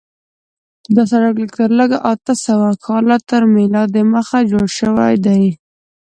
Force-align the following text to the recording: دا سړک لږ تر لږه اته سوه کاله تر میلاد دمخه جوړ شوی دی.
دا 0.95 1.03
سړک 1.11 1.33
لږ 1.41 1.51
تر 1.59 1.69
لږه 1.79 1.97
اته 2.11 2.33
سوه 2.45 2.69
کاله 2.85 3.17
تر 3.29 3.41
میلاد 3.53 3.87
دمخه 3.93 4.39
جوړ 4.51 4.65
شوی 4.79 5.13
دی. 5.25 5.43